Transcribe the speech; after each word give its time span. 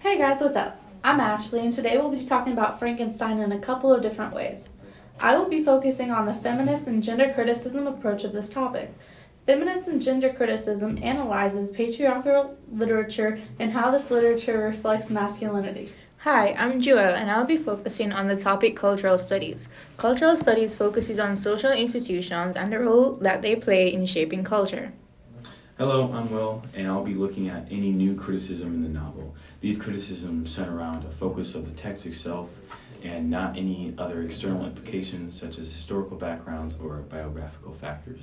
Hey 0.00 0.16
guys, 0.16 0.40
what's 0.40 0.54
up? 0.54 0.80
I'm 1.02 1.18
Ashley, 1.18 1.58
and 1.58 1.72
today 1.72 1.98
we'll 1.98 2.12
be 2.12 2.24
talking 2.24 2.52
about 2.52 2.78
Frankenstein 2.78 3.40
in 3.40 3.50
a 3.50 3.58
couple 3.58 3.92
of 3.92 4.00
different 4.00 4.32
ways. 4.32 4.68
I 5.18 5.36
will 5.36 5.48
be 5.48 5.64
focusing 5.64 6.12
on 6.12 6.26
the 6.26 6.34
feminist 6.34 6.86
and 6.86 7.02
gender 7.02 7.32
criticism 7.34 7.88
approach 7.88 8.22
of 8.22 8.32
this 8.32 8.48
topic. 8.48 8.94
Feminist 9.44 9.88
and 9.88 10.00
gender 10.00 10.32
criticism 10.32 11.00
analyzes 11.02 11.72
patriarchal 11.72 12.56
literature 12.70 13.40
and 13.58 13.72
how 13.72 13.90
this 13.90 14.08
literature 14.08 14.60
reflects 14.60 15.10
masculinity. 15.10 15.92
Hi, 16.18 16.52
I'm 16.52 16.80
Jewel, 16.80 16.98
and 17.00 17.28
I'll 17.28 17.44
be 17.44 17.56
focusing 17.56 18.12
on 18.12 18.28
the 18.28 18.36
topic 18.36 18.76
cultural 18.76 19.18
studies. 19.18 19.68
Cultural 19.96 20.36
studies 20.36 20.76
focuses 20.76 21.18
on 21.18 21.34
social 21.34 21.72
institutions 21.72 22.54
and 22.54 22.72
the 22.72 22.78
role 22.78 23.14
that 23.16 23.42
they 23.42 23.56
play 23.56 23.92
in 23.92 24.06
shaping 24.06 24.44
culture. 24.44 24.92
Hello, 25.78 26.12
I'm 26.12 26.28
Will, 26.32 26.60
and 26.74 26.88
I'll 26.88 27.04
be 27.04 27.14
looking 27.14 27.48
at 27.48 27.64
any 27.70 27.92
new 27.92 28.16
criticism 28.16 28.74
in 28.74 28.82
the 28.82 28.88
novel. 28.88 29.36
These 29.60 29.78
criticisms 29.78 30.52
center 30.52 30.76
around 30.76 31.04
a 31.04 31.10
focus 31.12 31.54
of 31.54 31.66
the 31.66 31.80
text 31.80 32.04
itself 32.04 32.58
and 33.04 33.30
not 33.30 33.56
any 33.56 33.94
other 33.96 34.22
external 34.22 34.66
implications 34.66 35.38
such 35.38 35.56
as 35.60 35.72
historical 35.72 36.16
backgrounds 36.16 36.76
or 36.82 36.96
biographical 37.02 37.72
factors. 37.72 38.22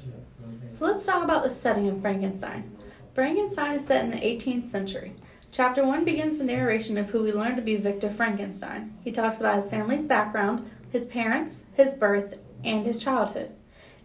So 0.68 0.84
let's 0.84 1.06
talk 1.06 1.24
about 1.24 1.46
the 1.46 1.50
setting 1.50 1.88
of 1.88 2.02
Frankenstein. 2.02 2.76
Frankenstein 3.14 3.76
is 3.76 3.86
set 3.86 4.04
in 4.04 4.12
the 4.12 4.18
18th 4.18 4.68
century. 4.68 5.14
Chapter 5.50 5.86
1 5.86 6.04
begins 6.04 6.38
the 6.38 6.44
narration 6.44 6.98
of 6.98 7.10
who 7.10 7.24
we 7.24 7.32
learn 7.32 7.56
to 7.56 7.62
be 7.62 7.78
Victor 7.78 8.10
Frankenstein. 8.10 8.98
He 9.02 9.14
talks 9.14 9.40
about 9.40 9.56
his 9.56 9.70
family's 9.70 10.08
background, 10.08 10.70
his 10.92 11.06
parents, 11.06 11.64
his 11.72 11.94
birth, 11.94 12.34
and 12.66 12.86
his 12.86 13.00
childhood. 13.00 13.52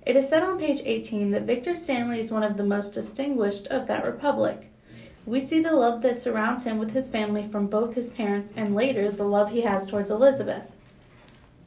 It 0.06 0.16
is 0.16 0.28
said 0.28 0.42
on 0.42 0.58
page 0.58 0.82
18 0.84 1.30
that 1.32 1.42
Victor's 1.42 1.84
family 1.84 2.20
is 2.20 2.30
one 2.30 2.42
of 2.42 2.56
the 2.56 2.64
most 2.64 2.94
distinguished 2.94 3.66
of 3.66 3.86
that 3.86 4.06
republic. 4.06 4.70
We 5.26 5.40
see 5.40 5.60
the 5.60 5.74
love 5.74 6.00
that 6.02 6.18
surrounds 6.18 6.64
him 6.64 6.78
with 6.78 6.92
his 6.92 7.10
family 7.10 7.46
from 7.46 7.66
both 7.66 7.94
his 7.94 8.08
parents 8.08 8.52
and 8.56 8.74
later 8.74 9.10
the 9.10 9.24
love 9.24 9.50
he 9.50 9.60
has 9.60 9.88
towards 9.88 10.10
Elizabeth. 10.10 10.64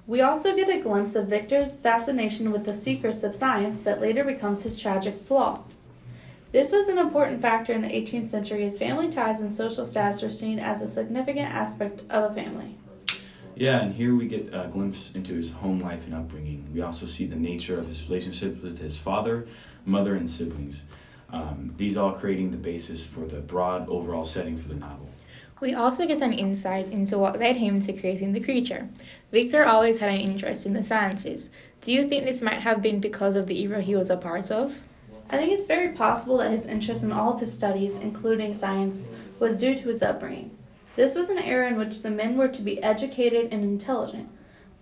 We 0.08 0.20
also 0.22 0.56
get 0.56 0.68
a 0.68 0.82
glimpse 0.82 1.16
of 1.16 1.28
Victor's 1.28 1.74
fascination 1.74 2.52
with 2.52 2.66
the 2.66 2.74
secrets 2.74 3.24
of 3.24 3.36
science 3.36 3.82
that 3.82 4.02
later 4.02 4.24
becomes 4.24 4.64
his 4.64 4.78
tragic 4.80 5.22
flaw. 5.22 5.64
This 6.52 6.72
was 6.72 6.90
an 6.90 6.98
important 6.98 7.42
factor 7.42 7.72
in 7.72 7.82
the 7.84 7.88
18th 7.88 8.28
century 8.28 8.66
as 8.66 8.78
family 8.78 9.10
ties 9.10 9.42
and 9.42 9.54
social 9.54 9.86
status 9.86 10.22
were 10.22 10.30
seen 10.30 10.60
as 10.60 10.82
a 10.82 10.88
significant 10.88 11.50
aspect 11.50 12.02
of 12.10 12.32
a 12.32 12.34
family. 12.34 12.76
Yeah, 13.56 13.82
and 13.82 13.94
here 13.94 14.16
we 14.16 14.28
get 14.28 14.50
a 14.54 14.68
glimpse 14.72 15.12
into 15.14 15.34
his 15.34 15.52
home 15.52 15.80
life 15.80 16.06
and 16.06 16.16
upbringing. 16.16 16.68
We 16.74 16.82
also 16.82 17.06
see 17.06 17.26
the 17.26 17.36
nature 17.36 17.80
of 17.80 17.88
his 17.88 18.04
relationship 18.10 18.64
with 18.64 18.80
his 18.80 18.98
father, 18.98 19.48
mother, 19.86 20.16
and 20.16 20.30
siblings. 20.30 20.86
Um, 21.32 21.74
these 21.78 21.98
all 21.98 22.14
creating 22.14 22.52
the 22.52 22.58
basis 22.58 23.06
for 23.06 23.22
the 23.22 23.40
broad 23.40 23.90
overall 23.90 24.26
setting 24.26 24.58
for 24.58 24.68
the 24.68 24.76
novel. 24.76 25.10
We 25.60 25.74
also 25.74 26.06
get 26.06 26.22
an 26.22 26.34
insight 26.34 26.90
into 26.92 27.18
what 27.18 27.40
led 27.40 27.56
him 27.56 27.80
to 27.82 27.94
creating 27.94 28.34
the 28.34 28.42
creature. 28.42 28.90
Victor 29.32 29.64
always 29.64 30.00
had 30.00 30.10
an 30.10 30.20
interest 30.20 30.66
in 30.66 30.74
the 30.74 30.84
sciences. 30.84 31.50
Do 31.82 31.92
you 31.92 32.08
think 32.08 32.26
this 32.26 32.42
might 32.42 32.62
have 32.62 32.82
been 32.82 33.00
because 33.00 33.36
of 33.36 33.48
the 33.48 33.62
era 33.62 33.82
he 33.82 33.96
was 33.96 34.10
a 34.10 34.18
part 34.18 34.52
of? 34.52 34.80
I 35.30 35.38
think 35.38 35.54
it's 35.54 35.66
very 35.66 35.94
possible 35.94 36.38
that 36.40 36.52
his 36.52 36.66
interest 36.66 37.04
in 37.04 37.12
all 37.12 37.34
of 37.34 37.40
his 37.40 37.54
studies, 37.54 37.96
including 37.96 38.54
science, 38.54 39.08
was 39.40 39.58
due 39.58 39.76
to 39.76 39.88
his 39.88 40.02
upbringing. 40.02 40.52
This 40.96 41.16
was 41.16 41.30
an 41.30 41.40
era 41.40 41.68
in 41.68 41.78
which 41.78 42.02
the 42.02 42.12
men 42.12 42.38
were 42.38 42.48
to 42.48 42.62
be 42.62 42.82
educated 42.84 43.52
and 43.52 43.64
intelligent. 43.64 44.30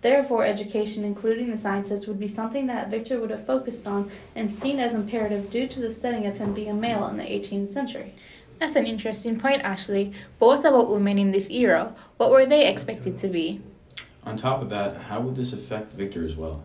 Therefore, 0.02 0.44
education, 0.44 1.04
including 1.04 1.50
the 1.50 1.56
sciences, 1.56 2.06
would 2.06 2.18
be 2.18 2.28
something 2.28 2.66
that 2.66 2.90
Victor 2.90 3.20
would 3.20 3.30
have 3.30 3.46
focused 3.46 3.86
on 3.86 4.10
and 4.34 4.50
seen 4.50 4.80
as 4.80 4.94
imperative 4.94 5.48
due 5.48 5.68
to 5.68 5.80
the 5.80 5.92
setting 5.92 6.26
of 6.26 6.38
him 6.38 6.52
being 6.52 6.70
a 6.70 6.74
male 6.74 7.06
in 7.06 7.16
the 7.16 7.22
18th 7.22 7.68
century. 7.68 8.12
That's 8.58 8.76
an 8.76 8.86
interesting 8.86 9.38
point, 9.38 9.62
Ashley. 9.62 10.12
But 10.38 10.46
what 10.46 10.60
about 10.64 10.90
women 10.90 11.18
in 11.18 11.30
this 11.30 11.50
era? 11.50 11.94
What 12.16 12.30
were 12.30 12.46
they 12.46 12.68
expected 12.68 13.16
to 13.18 13.28
be? 13.28 13.60
On 14.24 14.36
top 14.36 14.60
of 14.60 14.70
that, 14.70 14.96
how 15.02 15.20
would 15.20 15.36
this 15.36 15.52
affect 15.52 15.92
Victor 15.92 16.26
as 16.26 16.36
well? 16.36 16.62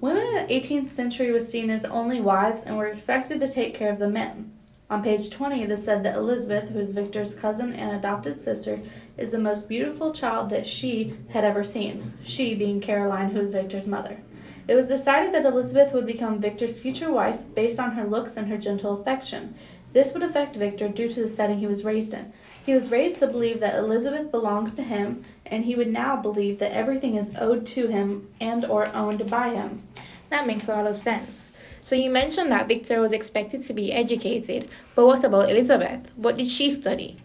Women 0.00 0.26
in 0.26 0.34
the 0.34 0.54
18th 0.54 0.92
century 0.92 1.32
were 1.32 1.40
seen 1.40 1.68
as 1.68 1.84
only 1.86 2.20
wives 2.20 2.62
and 2.62 2.76
were 2.76 2.86
expected 2.86 3.40
to 3.40 3.48
take 3.48 3.74
care 3.74 3.90
of 3.90 3.98
the 3.98 4.08
men. 4.08 4.52
On 4.90 5.04
page 5.04 5.30
20, 5.30 5.62
it 5.62 5.70
is 5.70 5.84
said 5.84 6.02
that 6.02 6.16
Elizabeth, 6.16 6.70
who 6.70 6.80
is 6.80 6.90
Victor's 6.90 7.36
cousin 7.36 7.72
and 7.74 7.94
adopted 7.94 8.40
sister, 8.40 8.80
is 9.16 9.30
the 9.30 9.38
most 9.38 9.68
beautiful 9.68 10.12
child 10.12 10.50
that 10.50 10.66
she 10.66 11.16
had 11.28 11.44
ever 11.44 11.62
seen, 11.62 12.14
she 12.24 12.56
being 12.56 12.80
Caroline, 12.80 13.30
who 13.30 13.38
is 13.38 13.52
Victor's 13.52 13.86
mother. 13.86 14.20
It 14.66 14.74
was 14.74 14.88
decided 14.88 15.32
that 15.32 15.46
Elizabeth 15.46 15.92
would 15.94 16.06
become 16.06 16.40
Victor's 16.40 16.76
future 16.76 17.12
wife 17.12 17.42
based 17.54 17.78
on 17.78 17.92
her 17.92 18.04
looks 18.04 18.36
and 18.36 18.48
her 18.48 18.56
gentle 18.56 19.00
affection. 19.00 19.54
This 19.92 20.12
would 20.12 20.24
affect 20.24 20.56
Victor 20.56 20.88
due 20.88 21.08
to 21.08 21.22
the 21.22 21.28
setting 21.28 21.60
he 21.60 21.68
was 21.68 21.84
raised 21.84 22.12
in. 22.12 22.32
He 22.66 22.74
was 22.74 22.90
raised 22.90 23.20
to 23.20 23.28
believe 23.28 23.60
that 23.60 23.76
Elizabeth 23.76 24.32
belongs 24.32 24.74
to 24.74 24.82
him, 24.82 25.24
and 25.46 25.64
he 25.64 25.76
would 25.76 25.92
now 25.92 26.20
believe 26.20 26.58
that 26.58 26.72
everything 26.72 27.14
is 27.14 27.32
owed 27.38 27.64
to 27.66 27.86
him 27.86 28.28
and 28.40 28.64
or 28.64 28.86
owned 28.94 29.30
by 29.30 29.50
him. 29.50 29.82
That 30.30 30.48
makes 30.48 30.68
a 30.68 30.74
lot 30.74 30.86
of 30.88 30.98
sense. 30.98 31.52
So 31.90 31.96
you 31.96 32.08
mentioned 32.08 32.52
that 32.52 32.68
Victor 32.68 33.00
was 33.00 33.12
expected 33.12 33.64
to 33.64 33.72
be 33.72 33.92
educated, 33.92 34.68
but 34.94 35.06
what 35.06 35.24
about 35.24 35.50
Elizabeth? 35.50 36.12
What 36.14 36.36
did 36.36 36.46
she 36.46 36.70
study? 36.70 37.16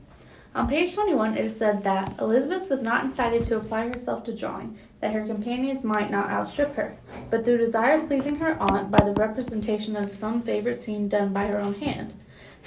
On 0.55 0.67
page 0.67 0.95
21, 0.95 1.37
it 1.37 1.45
is 1.45 1.55
said 1.55 1.83
that 1.83 2.15
Elizabeth 2.17 2.67
was 2.67 2.81
not 2.81 3.03
incited 3.03 3.43
to 3.43 3.57
apply 3.57 3.85
herself 3.89 4.23
to 4.23 4.35
drawing, 4.35 4.79
that 5.01 5.13
her 5.13 5.23
companions 5.23 5.83
might 5.83 6.09
not 6.09 6.31
outstrip 6.31 6.73
her, 6.77 6.97
but 7.29 7.45
through 7.45 7.59
desire 7.59 7.99
of 7.99 8.07
pleasing 8.07 8.37
her 8.37 8.57
aunt 8.59 8.89
by 8.89 9.05
the 9.05 9.13
representation 9.13 9.95
of 9.95 10.17
some 10.17 10.41
favorite 10.41 10.81
scene 10.81 11.07
done 11.09 11.31
by 11.31 11.45
her 11.45 11.59
own 11.59 11.75
hand. 11.75 12.15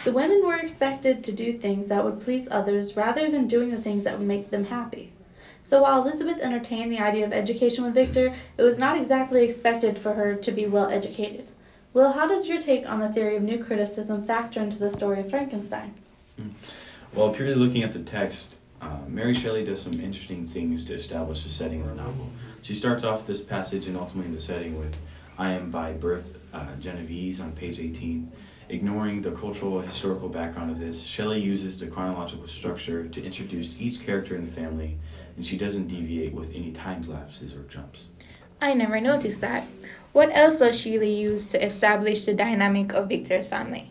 The 0.05 0.13
women 0.13 0.47
were 0.47 0.55
expected 0.55 1.25
to 1.25 1.33
do 1.33 1.59
things 1.59 1.89
that 1.89 2.05
would 2.05 2.21
please 2.21 2.47
others 2.49 2.97
rather 2.97 3.29
than 3.29 3.49
doing 3.49 3.73
the 3.73 3.83
things 3.83 4.05
that 4.05 4.21
would 4.21 4.29
make 4.29 4.51
them 4.51 4.67
happy. 4.67 5.11
So 5.65 5.83
while 5.83 6.03
Elizabeth 6.03 6.39
entertained 6.39 6.93
the 6.93 7.01
idea 7.01 7.27
of 7.27 7.33
education 7.33 7.83
with 7.83 7.95
Victor, 7.95 8.37
it 8.57 8.63
was 8.63 8.79
not 8.79 8.97
exactly 8.97 9.43
expected 9.43 9.99
for 9.99 10.13
her 10.13 10.37
to 10.37 10.53
be 10.53 10.65
well 10.65 10.91
educated. 10.91 11.49
Will, 11.95 12.13
how 12.13 12.27
does 12.27 12.49
your 12.49 12.61
take 12.61 12.89
on 12.89 13.01
the 13.01 13.11
theory 13.11 13.37
of 13.37 13.43
new 13.43 13.63
criticism 13.63 14.25
factor 14.25 14.61
into 14.61 14.79
the 14.79 14.91
story 14.91 15.21
of 15.21 15.31
Frankenstein? 15.31 15.95
Well, 17.15 17.31
purely 17.31 17.55
looking 17.55 17.83
at 17.83 17.93
the 17.93 18.01
text, 18.01 18.57
uh, 18.81 18.99
Mary 19.09 19.35
Shelley 19.35 19.65
does 19.65 19.81
some 19.81 19.95
interesting 19.95 20.47
things 20.47 20.85
to 20.85 20.95
establish 20.95 21.45
the 21.45 21.49
setting 21.49 21.81
of 21.83 21.89
the 21.89 21.95
novel. 21.95 22.31
She 22.63 22.75
starts 22.75 23.05
off 23.05 23.27
this 23.27 23.43
passage 23.43 23.87
and 23.87 23.97
ultimately 23.97 24.33
the 24.33 24.41
setting 24.41 24.79
with 24.79 24.97
I 25.39 25.53
am 25.53 25.71
by 25.71 25.93
birth 25.93 26.37
uh, 26.53 26.67
Genevese 26.81 27.41
on 27.41 27.53
page 27.53 27.79
18. 27.79 28.31
Ignoring 28.69 29.23
the 29.23 29.31
cultural 29.31 29.81
historical 29.81 30.29
background 30.29 30.71
of 30.71 30.79
this, 30.79 31.03
Shelley 31.03 31.41
uses 31.41 31.81
the 31.81 31.87
chronological 31.87 32.47
structure 32.49 33.09
to 33.09 33.25
introduce 33.25 33.77
each 33.81 34.05
character 34.05 34.37
in 34.37 34.45
the 34.45 34.51
family, 34.51 34.99
and 35.37 35.47
she 35.47 35.57
doesn't 35.57 35.87
deviate 35.87 36.35
with 36.35 36.55
any 36.55 36.73
time 36.73 37.03
lapses 37.03 37.55
or 37.55 37.63
jumps. 37.63 38.07
I 38.61 38.75
never 38.75 39.01
noticed 39.01 39.41
that. 39.41 39.65
What 40.13 40.35
else 40.35 40.59
does 40.59 40.81
Shelley 40.81 41.15
use 41.15 41.47
to 41.47 41.65
establish 41.65 42.25
the 42.25 42.35
dynamic 42.35 42.93
of 42.95 43.09
Victor's 43.09 43.47
family? 43.47 43.91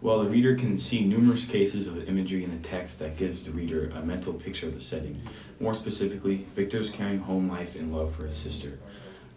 Well, 0.00 0.22
the 0.22 0.28
reader 0.28 0.54
can 0.54 0.76
see 0.76 1.04
numerous 1.04 1.46
cases 1.46 1.86
of 1.86 2.08
imagery 2.08 2.44
in 2.44 2.50
the 2.50 2.68
text 2.68 2.98
that 2.98 3.16
gives 3.16 3.44
the 3.44 3.52
reader 3.52 3.90
a 3.94 4.02
mental 4.02 4.34
picture 4.34 4.66
of 4.66 4.74
the 4.74 4.80
setting. 4.80 5.22
More 5.60 5.72
specifically, 5.72 6.46
Victor's 6.54 6.90
carrying 6.90 7.20
home 7.20 7.48
life 7.48 7.76
and 7.76 7.94
love 7.94 8.14
for 8.14 8.26
his 8.26 8.36
sister. 8.36 8.78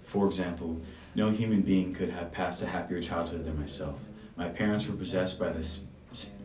For 0.03 0.25
example, 0.25 0.81
no 1.15 1.29
human 1.29 1.61
being 1.61 1.93
could 1.93 2.09
have 2.09 2.31
passed 2.31 2.61
a 2.61 2.67
happier 2.67 3.01
childhood 3.01 3.45
than 3.45 3.59
myself. 3.59 3.95
My 4.35 4.49
parents 4.49 4.87
were 4.87 4.95
possessed 4.95 5.39
by 5.39 5.49
this 5.49 5.81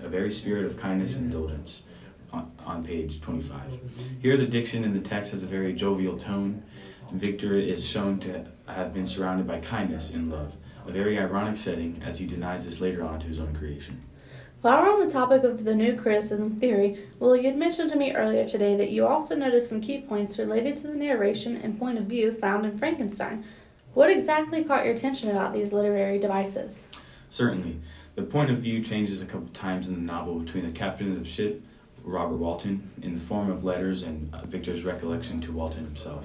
a 0.01 0.09
very 0.09 0.31
spirit 0.31 0.67
of 0.67 0.79
kindness 0.79 1.17
and 1.17 1.33
indulgence 1.33 1.83
on, 2.33 2.53
on 2.65 2.85
page 2.85 3.21
25. 3.21 3.61
Here, 4.21 4.37
the 4.37 4.47
diction 4.47 4.85
in 4.85 4.93
the 4.93 5.01
text 5.01 5.33
has 5.33 5.43
a 5.43 5.47
very 5.47 5.73
jovial 5.73 6.19
tone. 6.19 6.63
Victor 7.13 7.57
is 7.57 7.87
shown 7.87 8.19
to 8.21 8.47
have 8.73 8.93
been 8.93 9.07
surrounded 9.07 9.47
by 9.47 9.61
kindness 9.61 10.11
and 10.11 10.31
love, 10.31 10.57
a 10.87 10.93
very 10.93 11.19
ironic 11.19 11.57
setting 11.57 12.01
as 12.05 12.19
he 12.19 12.27
denies 12.27 12.65
this 12.65 12.81
later 12.81 13.03
on 13.05 13.21
to 13.21 13.27
his 13.27 13.39
own 13.39 13.55
creation. 13.55 14.03
While 14.63 14.83
we're 14.83 14.93
on 14.93 15.01
the 15.01 15.13
topic 15.13 15.43
of 15.43 15.65
the 15.65 15.75
new 15.75 15.97
criticism 15.97 16.61
theory, 16.61 17.09
Will, 17.19 17.37
you 17.37 17.49
had 17.49 17.59
mentioned 17.59 17.91
to 17.91 17.99
me 17.99 18.15
earlier 18.15 18.47
today 18.47 18.77
that 18.77 18.91
you 18.91 19.07
also 19.07 19.35
noticed 19.35 19.69
some 19.69 19.81
key 19.81 20.01
points 20.01 20.39
related 20.39 20.77
to 20.77 20.87
the 20.87 20.95
narration 20.95 21.57
and 21.57 21.79
point 21.79 21.99
of 21.99 22.05
view 22.05 22.33
found 22.35 22.65
in 22.65 22.79
Frankenstein. 22.79 23.45
What 23.95 24.11
exactly 24.11 24.63
caught 24.63 24.85
your 24.85 24.95
attention 24.95 25.31
about 25.31 25.53
these 25.53 25.73
literary 25.73 26.19
devices? 26.19 26.87
Certainly. 27.29 27.81
The 28.15 28.23
point 28.23 28.51
of 28.51 28.59
view 28.59 28.85
changes 28.85 29.21
a 29.21 29.27
couple 29.27 29.49
times 29.49 29.89
in 29.89 29.95
the 29.95 30.01
novel 30.01 30.39
between 30.39 30.65
the 30.65 30.73
captain 30.73 31.11
of 31.11 31.19
the 31.19 31.29
ship, 31.29 31.63
Robert 32.05 32.37
Walton, 32.37 32.91
in 33.03 33.15
the 33.15 33.21
form 33.21 33.51
of 33.51 33.65
letters 33.65 34.03
and 34.03 34.33
Victor's 34.47 34.85
recollection 34.85 35.41
to 35.41 35.51
Walton 35.51 35.85
himself. 35.85 36.25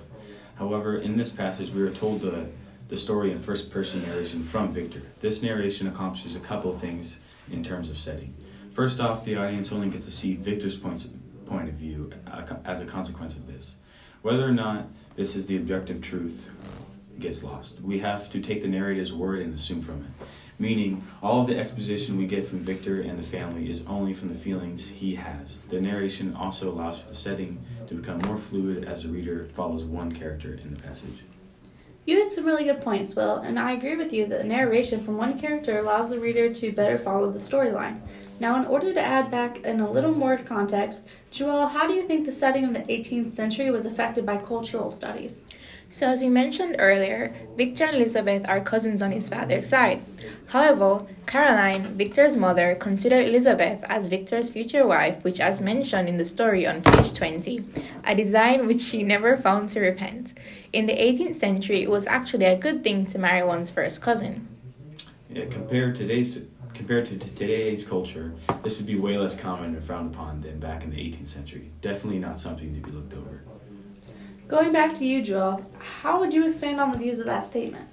However, 0.57 0.97
in 0.97 1.17
this 1.17 1.31
passage, 1.31 1.71
we 1.71 1.81
are 1.81 1.91
told 1.91 2.21
the, 2.21 2.47
the 2.87 2.97
story 2.97 3.31
in 3.31 3.39
first 3.39 3.71
person 3.71 4.01
narration 4.03 4.43
from 4.43 4.73
Victor. 4.73 5.01
This 5.19 5.43
narration 5.43 5.87
accomplishes 5.87 6.35
a 6.35 6.39
couple 6.39 6.73
of 6.73 6.81
things 6.81 7.19
in 7.51 7.63
terms 7.63 7.89
of 7.89 7.97
setting. 7.97 8.33
First 8.73 8.99
off, 8.99 9.23
the 9.23 9.35
audience 9.35 9.71
only 9.71 9.89
gets 9.89 10.05
to 10.05 10.11
see 10.11 10.35
Victor's 10.35 10.77
point, 10.77 11.05
point 11.45 11.69
of 11.69 11.75
view 11.75 12.11
uh, 12.27 12.43
as 12.65 12.81
a 12.81 12.85
consequence 12.85 13.35
of 13.35 13.47
this. 13.47 13.75
Whether 14.21 14.47
or 14.47 14.51
not 14.51 14.87
this 15.15 15.35
is 15.35 15.45
the 15.45 15.57
objective 15.57 16.01
truth 16.01 16.49
gets 17.19 17.43
lost. 17.43 17.81
We 17.81 17.99
have 17.99 18.29
to 18.31 18.39
take 18.39 18.61
the 18.61 18.67
narrator's 18.67 19.13
word 19.13 19.41
and 19.41 19.53
assume 19.53 19.81
from 19.81 20.03
it. 20.03 20.27
meaning 20.59 21.05
all 21.21 21.41
of 21.41 21.47
the 21.47 21.57
exposition 21.57 22.17
we 22.17 22.25
get 22.25 22.47
from 22.47 22.59
Victor 22.59 23.01
and 23.01 23.19
the 23.19 23.23
family 23.23 23.69
is 23.69 23.83
only 23.87 24.13
from 24.13 24.29
the 24.29 24.39
feelings 24.39 24.87
he 24.87 25.15
has. 25.15 25.59
The 25.69 25.79
narration 25.79 26.35
also 26.35 26.71
allows 26.71 26.99
for 26.99 27.09
the 27.09 27.15
setting 27.15 27.63
to 27.87 27.93
become 27.93 28.19
more 28.19 28.37
fluid 28.37 28.85
as 28.85 29.03
the 29.03 29.09
reader 29.09 29.45
follows 29.55 29.83
one 29.83 30.11
character 30.11 30.53
in 30.55 30.73
the 30.73 30.81
passage. 30.81 31.21
You 32.05 32.21
had 32.21 32.31
some 32.31 32.45
really 32.45 32.63
good 32.63 32.81
points, 32.81 33.15
Will, 33.15 33.35
and 33.35 33.59
I 33.59 33.73
agree 33.73 33.97
with 33.97 34.13
you 34.13 34.25
that 34.27 34.37
the 34.37 34.47
narration 34.47 35.03
from 35.03 35.17
one 35.17 35.37
character 35.37 35.77
allows 35.77 36.09
the 36.09 36.19
reader 36.19 36.53
to 36.53 36.71
better 36.71 36.97
follow 36.97 37.29
the 37.29 37.39
storyline. 37.39 37.99
Now, 38.39 38.57
in 38.57 38.65
order 38.65 38.93
to 38.93 39.01
add 39.01 39.29
back 39.29 39.57
in 39.65 39.81
a 39.81 39.91
little 39.91 40.13
more 40.13 40.37
context, 40.37 41.07
Joel, 41.31 41.67
how 41.67 41.85
do 41.85 41.93
you 41.93 42.07
think 42.07 42.25
the 42.25 42.31
setting 42.31 42.63
of 42.63 42.73
the 42.73 42.79
18th 42.79 43.31
century 43.31 43.69
was 43.71 43.85
affected 43.85 44.25
by 44.25 44.37
cultural 44.37 44.89
studies? 44.89 45.43
So, 45.89 46.09
as 46.09 46.21
we 46.21 46.27
mentioned 46.27 46.75
earlier, 46.79 47.33
Victor 47.55 47.85
and 47.85 47.95
Elizabeth 47.95 48.47
are 48.49 48.59
cousins 48.59 49.01
on 49.01 49.13
his 49.13 49.29
father's 49.29 49.69
side. 49.69 50.03
However, 50.47 51.05
Caroline, 51.25 51.97
Victor's 51.97 52.35
mother, 52.35 52.75
considered 52.75 53.25
Elizabeth 53.25 53.85
as 53.87 54.07
Victor's 54.07 54.49
future 54.49 54.85
wife, 54.85 55.23
which, 55.23 55.39
as 55.39 55.61
mentioned 55.61 56.09
in 56.09 56.17
the 56.17 56.25
story 56.25 56.67
on 56.67 56.81
page 56.81 57.13
20, 57.13 57.63
a 58.03 58.13
design 58.13 58.67
which 58.67 58.81
she 58.81 59.01
never 59.03 59.37
found 59.37 59.69
to 59.69 59.79
repent. 59.79 60.33
In 60.73 60.87
the 60.87 60.93
18th 60.93 61.35
century, 61.35 61.83
it 61.83 61.89
was 61.89 62.05
actually 62.05 62.45
a 62.45 62.57
good 62.57 62.83
thing 62.83 63.05
to 63.07 63.17
marry 63.17 63.45
one's 63.45 63.69
first 63.69 64.01
cousin. 64.01 64.47
Yeah, 65.29 65.45
compared 65.45 65.95
to 65.95 66.01
today's 66.01 66.37
compared 66.73 67.07
to 67.07 67.17
today's 67.17 67.83
culture, 67.83 68.35
this 68.61 68.77
would 68.77 68.85
be 68.85 68.99
way 68.99 69.17
less 69.17 69.35
common 69.39 69.73
and 69.73 69.83
frowned 69.83 70.13
upon 70.13 70.41
than 70.41 70.59
back 70.59 70.83
in 70.83 70.91
the 70.91 70.97
18th 70.97 71.27
century. 71.27 71.71
Definitely 71.81 72.19
not 72.19 72.37
something 72.37 72.71
to 72.75 72.79
be 72.81 72.91
looked 72.91 73.13
over. 73.13 73.41
Going 74.47 74.71
back 74.71 74.95
to 74.95 75.05
you, 75.05 75.21
Joel, 75.21 75.65
how 75.77 76.21
would 76.21 76.33
you 76.33 76.47
expand 76.47 76.79
on 76.79 76.93
the 76.93 76.97
views 76.97 77.19
of 77.19 77.25
that 77.25 77.45
statement? 77.45 77.89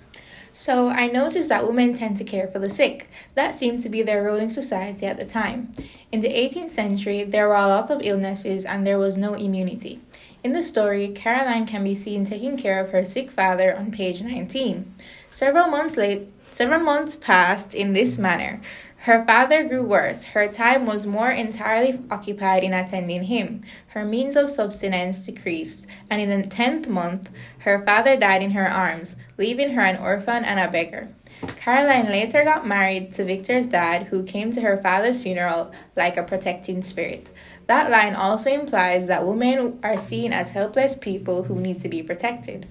So, 0.52 0.88
I 0.88 1.08
noticed 1.08 1.48
that 1.48 1.66
women 1.66 1.94
tend 1.94 2.16
to 2.18 2.24
care 2.24 2.46
for 2.46 2.60
the 2.60 2.70
sick. 2.70 3.10
That 3.34 3.56
seemed 3.56 3.82
to 3.82 3.88
be 3.88 4.02
their 4.02 4.22
role 4.22 4.36
in 4.36 4.50
society 4.50 5.04
at 5.04 5.18
the 5.18 5.24
time. 5.24 5.72
In 6.12 6.20
the 6.20 6.28
18th 6.28 6.70
century, 6.70 7.24
there 7.24 7.48
were 7.48 7.56
a 7.56 7.66
lot 7.66 7.90
of 7.90 8.02
illnesses 8.04 8.64
and 8.64 8.86
there 8.86 9.00
was 9.00 9.18
no 9.18 9.34
immunity. 9.34 10.00
In 10.44 10.52
the 10.52 10.62
story, 10.62 11.08
Caroline 11.08 11.66
can 11.66 11.82
be 11.82 11.96
seen 11.96 12.24
taking 12.24 12.56
care 12.56 12.78
of 12.78 12.92
her 12.92 13.04
sick 13.04 13.32
father 13.32 13.76
on 13.76 13.90
page 13.90 14.22
19. 14.22 14.94
Several 15.26 15.66
months 15.66 15.96
late, 15.96 16.28
several 16.50 16.80
months 16.80 17.16
passed 17.16 17.74
in 17.74 17.94
this 17.94 18.16
manner. 18.16 18.60
Her 19.04 19.22
father 19.26 19.68
grew 19.68 19.82
worse. 19.82 20.24
Her 20.24 20.48
time 20.48 20.86
was 20.86 21.06
more 21.06 21.30
entirely 21.30 22.00
occupied 22.10 22.64
in 22.64 22.72
attending 22.72 23.24
him. 23.24 23.60
Her 23.88 24.02
means 24.02 24.34
of 24.34 24.48
subsistence 24.48 25.26
decreased, 25.26 25.86
and 26.08 26.22
in 26.22 26.40
the 26.40 26.46
tenth 26.46 26.88
month, 26.88 27.28
her 27.58 27.84
father 27.84 28.16
died 28.16 28.40
in 28.40 28.52
her 28.52 28.66
arms, 28.66 29.16
leaving 29.36 29.72
her 29.72 29.82
an 29.82 29.98
orphan 29.98 30.42
and 30.42 30.58
a 30.58 30.72
beggar. 30.72 31.10
Caroline 31.56 32.06
later 32.06 32.44
got 32.44 32.66
married 32.66 33.12
to 33.12 33.26
Victor's 33.26 33.68
dad, 33.68 34.04
who 34.04 34.22
came 34.22 34.50
to 34.52 34.62
her 34.62 34.78
father's 34.78 35.22
funeral 35.22 35.70
like 35.94 36.16
a 36.16 36.22
protecting 36.22 36.82
spirit. 36.82 37.30
That 37.66 37.90
line 37.90 38.14
also 38.14 38.50
implies 38.50 39.06
that 39.08 39.26
women 39.26 39.80
are 39.82 39.98
seen 39.98 40.32
as 40.32 40.52
helpless 40.52 40.96
people 40.96 41.42
who 41.42 41.60
need 41.60 41.82
to 41.82 41.90
be 41.90 42.02
protected. 42.02 42.66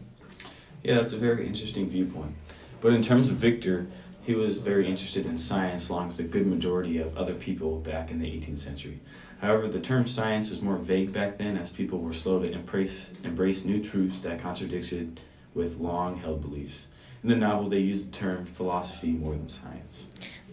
Yeah, 0.82 0.96
that's 0.96 1.14
a 1.14 1.18
very 1.18 1.46
interesting 1.46 1.88
viewpoint. 1.88 2.34
But 2.82 2.94
in 2.94 3.04
terms 3.04 3.30
of 3.30 3.36
Victor, 3.36 3.86
he 4.24 4.34
was 4.34 4.60
very 4.60 4.88
interested 4.88 5.26
in 5.26 5.38
science 5.38 5.90
along 5.90 6.10
with 6.10 6.20
a 6.20 6.24
good 6.24 6.48
majority 6.48 6.98
of 6.98 7.18
other 7.18 7.34
people 7.34 7.80
back 7.80 8.10
in 8.10 8.20
the 8.20 8.26
18th 8.26 8.60
century. 8.60 9.00
However, 9.42 9.68
the 9.68 9.82
term 9.82 10.08
science 10.08 10.50
was 10.50 10.62
more 10.62 10.78
vague 10.78 11.12
back 11.12 11.38
then 11.38 11.58
as 11.58 11.70
people 11.70 12.00
were 12.00 12.14
slow 12.14 12.42
to 12.42 12.52
embrace, 12.52 13.08
embrace 13.24 13.66
new 13.66 13.84
truths 13.84 14.22
that 14.22 14.40
contradicted 14.40 15.20
with 15.54 15.78
long 15.78 16.18
held 16.18 16.42
beliefs. 16.42 16.88
In 17.22 17.30
the 17.30 17.36
novel, 17.36 17.70
they 17.70 17.80
used 17.80 18.12
the 18.12 18.18
term 18.18 18.46
philosophy 18.46 19.12
more 19.12 19.34
than 19.34 19.50
science. 19.50 20.04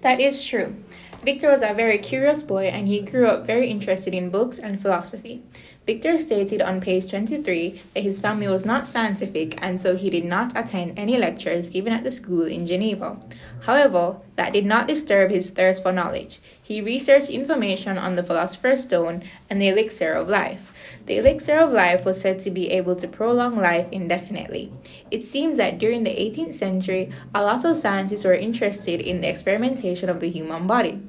That 0.00 0.18
is 0.18 0.44
true. 0.44 0.82
Victor 1.24 1.50
was 1.50 1.62
a 1.62 1.74
very 1.74 1.98
curious 1.98 2.42
boy 2.42 2.64
and 2.64 2.88
he 2.88 3.00
grew 3.00 3.26
up 3.26 3.46
very 3.46 3.68
interested 3.68 4.14
in 4.14 4.30
books 4.30 4.58
and 4.58 4.80
philosophy. 4.80 5.42
Victor 5.86 6.18
stated 6.18 6.60
on 6.60 6.80
page 6.80 7.08
23 7.08 7.82
that 7.94 8.02
his 8.02 8.20
family 8.20 8.46
was 8.46 8.66
not 8.66 8.86
scientific 8.86 9.58
and 9.62 9.80
so 9.80 9.96
he 9.96 10.10
did 10.10 10.24
not 10.24 10.56
attend 10.56 10.98
any 10.98 11.18
lectures 11.18 11.70
given 11.70 11.92
at 11.92 12.04
the 12.04 12.10
school 12.10 12.44
in 12.44 12.66
Geneva. 12.66 13.18
However, 13.62 14.18
that 14.36 14.52
did 14.52 14.66
not 14.66 14.86
disturb 14.86 15.30
his 15.30 15.50
thirst 15.50 15.82
for 15.82 15.90
knowledge. 15.90 16.38
He 16.62 16.80
researched 16.80 17.30
information 17.30 17.98
on 17.98 18.14
the 18.14 18.22
Philosopher's 18.22 18.84
Stone 18.84 19.22
and 19.48 19.60
the 19.60 19.68
elixir 19.68 20.12
of 20.12 20.28
life. 20.28 20.72
The 21.06 21.16
elixir 21.16 21.56
of 21.58 21.72
life 21.72 22.04
was 22.04 22.20
said 22.20 22.38
to 22.40 22.50
be 22.50 22.70
able 22.70 22.94
to 22.96 23.08
prolong 23.08 23.56
life 23.56 23.88
indefinitely. 23.90 24.72
It 25.10 25.24
seems 25.24 25.56
that 25.56 25.78
during 25.78 26.04
the 26.04 26.10
18th 26.10 26.54
century, 26.54 27.10
a 27.34 27.42
lot 27.42 27.64
of 27.64 27.76
scientists 27.76 28.24
were 28.24 28.34
interested 28.34 29.00
in 29.00 29.22
the 29.22 29.28
experimentation 29.28 30.08
of 30.08 30.20
the 30.20 30.30
human 30.30 30.66
body. 30.66 31.02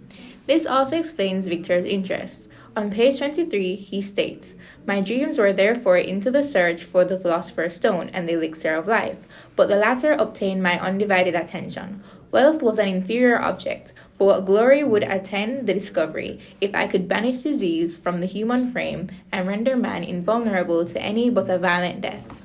This 0.48 0.66
also 0.66 0.98
explains 0.98 1.48
Victor's 1.48 1.86
interest. 1.86 2.48
On 2.74 2.90
page 2.90 3.18
23, 3.18 3.76
he 3.76 4.02
states, 4.02 4.56
My 4.88 5.02
dreams 5.02 5.38
were 5.38 5.52
therefore 5.52 5.98
into 5.98 6.32
the 6.32 6.42
search 6.42 6.86
for 6.86 7.04
the 7.04 7.20
philosopher's 7.20 7.76
stone 7.76 8.10
and 8.14 8.30
the 8.30 8.34
elixir 8.34 8.76
of 8.76 8.88
life, 8.88 9.18
but 9.58 9.68
the 9.68 9.76
latter 9.76 10.14
obtained 10.14 10.64
my 10.64 10.80
undivided 10.80 11.36
attention. 11.36 12.02
Wealth 12.32 12.64
was 12.64 12.80
an 12.80 12.88
inferior 12.88 13.42
object, 13.42 13.92
but 14.18 14.24
what 14.24 14.46
glory 14.46 14.86
would 14.86 15.04
attend 15.04 15.68
the 15.68 15.74
discovery 15.74 16.40
if 16.62 16.74
I 16.74 16.88
could 16.88 17.10
banish 17.10 17.40
disease 17.40 17.98
from 17.98 18.22
the 18.22 18.26
human 18.26 18.72
frame 18.72 19.10
and 19.34 19.50
render 19.50 19.76
man 19.76 20.06
invulnerable 20.06 20.86
to 20.86 21.02
any 21.02 21.30
but 21.30 21.50
a 21.50 21.58
violent 21.58 22.00
death. 22.00 22.42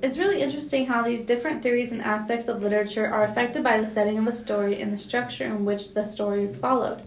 It's 0.00 0.18
really 0.18 0.42
interesting 0.42 0.86
how 0.86 1.02
these 1.02 1.26
different 1.26 1.64
theories 1.64 1.90
and 1.90 2.02
aspects 2.02 2.46
of 2.46 2.62
literature 2.62 3.08
are 3.08 3.24
affected 3.24 3.64
by 3.64 3.80
the 3.80 3.86
setting 3.86 4.16
of 4.16 4.28
a 4.28 4.32
story 4.32 4.80
and 4.80 4.92
the 4.92 4.98
structure 4.98 5.44
in 5.44 5.64
which 5.64 5.94
the 5.94 6.04
story 6.04 6.44
is 6.44 6.56
followed. 6.56 7.02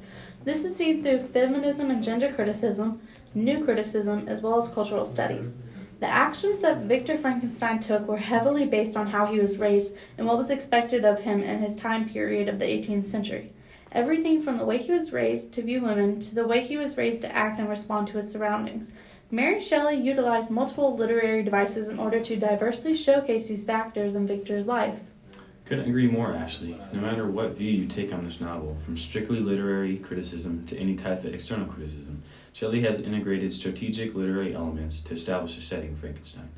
This 0.49 0.65
is 0.65 0.75
seen 0.75 1.03
through 1.03 1.27
feminism 1.27 1.91
and 1.91 2.03
gender 2.03 2.33
criticism, 2.33 2.99
new 3.35 3.63
criticism, 3.63 4.27
as 4.27 4.41
well 4.41 4.57
as 4.57 4.67
cultural 4.67 5.05
studies. 5.05 5.57
The 5.99 6.07
actions 6.07 6.61
that 6.61 6.85
Victor 6.85 7.17
Frankenstein 7.17 7.77
took 7.77 8.07
were 8.07 8.17
heavily 8.17 8.65
based 8.65 8.97
on 8.97 9.05
how 9.05 9.27
he 9.27 9.37
was 9.37 9.59
raised 9.59 9.95
and 10.17 10.25
what 10.25 10.39
was 10.39 10.49
expected 10.49 11.05
of 11.05 11.19
him 11.19 11.43
in 11.43 11.59
his 11.59 11.75
time 11.75 12.09
period 12.09 12.49
of 12.49 12.57
the 12.57 12.65
18th 12.65 13.05
century. 13.05 13.53
Everything 13.91 14.41
from 14.41 14.57
the 14.57 14.65
way 14.65 14.79
he 14.79 14.91
was 14.91 15.13
raised 15.13 15.53
to 15.53 15.61
view 15.61 15.81
women 15.81 16.19
to 16.19 16.33
the 16.33 16.47
way 16.47 16.61
he 16.61 16.77
was 16.77 16.97
raised 16.97 17.21
to 17.21 17.35
act 17.35 17.59
and 17.59 17.69
respond 17.69 18.07
to 18.07 18.17
his 18.17 18.31
surroundings. 18.31 18.91
Mary 19.29 19.61
Shelley 19.61 19.97
utilized 19.97 20.49
multiple 20.49 20.97
literary 20.97 21.43
devices 21.43 21.89
in 21.89 21.99
order 21.99 22.21
to 22.21 22.35
diversely 22.35 22.95
showcase 22.95 23.49
these 23.49 23.65
factors 23.65 24.15
in 24.15 24.25
Victor's 24.25 24.65
life. 24.65 25.01
Couldn't 25.69 25.87
agree 25.87 26.07
more, 26.07 26.33
Ashley. 26.33 26.75
No 26.91 26.99
matter 26.99 27.27
what 27.27 27.55
view 27.55 27.69
you 27.69 27.85
take 27.85 28.11
on 28.11 28.25
this 28.25 28.41
novel, 28.41 28.75
from 28.83 28.97
strictly 28.97 29.39
literary 29.39 29.97
criticism 29.97 30.65
to 30.65 30.75
any 30.75 30.95
type 30.95 31.23
of 31.23 31.31
external 31.31 31.67
criticism, 31.67 32.23
Shelley 32.53 32.81
has 32.81 32.99
integrated 32.99 33.53
strategic 33.53 34.15
literary 34.15 34.55
elements 34.55 34.99
to 35.01 35.13
establish 35.13 35.59
a 35.59 35.61
setting 35.61 35.95
Frankenstein, 35.95 36.49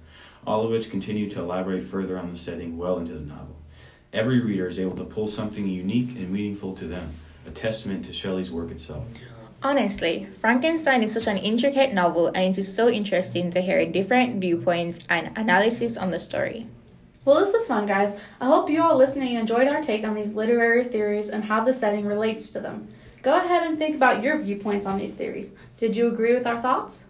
all 0.48 0.63
of 0.63 0.72
which 0.72 0.89
continue 0.89 1.30
to 1.30 1.41
elaborate 1.41 1.84
further 1.84 2.18
on 2.18 2.30
the 2.30 2.39
setting 2.39 2.77
well 2.77 3.00
into 3.00 3.12
the 3.12 3.20
novel. 3.20 3.58
Every 4.13 4.39
reader 4.39 4.70
is 4.70 4.80
able 4.80 4.96
to 4.96 5.03
pull 5.03 5.27
something 5.27 5.68
unique 5.68 6.15
and 6.15 6.32
meaningful 6.32 6.74
to 6.77 6.88
them, 6.88 7.10
a 7.46 7.51
testament 7.51 8.06
to 8.06 8.13
Shelley's 8.13 8.50
work 8.50 8.72
itself. 8.72 9.03
Honestly, 9.62 10.30
Frankenstein 10.39 11.03
is 11.03 11.13
such 11.13 11.27
an 11.27 11.38
intricate 11.38 11.94
novel 11.94 12.27
and 12.27 12.56
it 12.56 12.58
is 12.58 12.74
so 12.74 12.88
interesting 12.88 13.51
to 13.51 13.60
hear 13.60 13.86
different 13.86 14.39
viewpoints 14.39 15.00
and 15.10 15.38
analysis 15.38 15.98
on 15.98 16.12
the 16.12 16.20
story. 16.22 16.68
Well, 17.24 17.40
this 17.40 17.54
was 17.54 17.68
fun, 17.68 17.86
guys. 17.86 18.18
I 18.40 18.48
hope 18.48 18.68
you 18.68 18.82
all 18.82 18.98
listening 18.98 19.36
enjoyed 19.36 19.68
our 19.68 19.80
take 19.80 20.04
on 20.04 20.16
these 20.16 20.34
literary 20.34 20.86
theories 20.86 21.30
and 21.30 21.44
how 21.44 21.63
the 21.63 21.74
setting 21.74 22.08
relates 22.08 22.50
to 22.51 22.60
them. 22.60 22.88
Go 23.22 23.36
ahead 23.36 23.68
and 23.68 23.78
think 23.78 23.96
about 23.96 24.24
your 24.24 24.40
viewpoints 24.40 24.88
on 24.88 24.98
these 24.98 25.13
theories. 25.13 25.54
Did 25.78 25.96
you 25.96 26.08
agree 26.08 26.34
with 26.34 26.48
our 26.48 26.60
thoughts? 26.60 27.06